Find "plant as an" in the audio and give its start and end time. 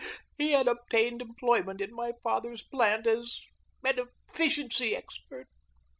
2.63-4.07